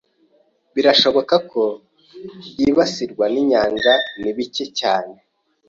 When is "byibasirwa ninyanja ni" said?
2.53-4.31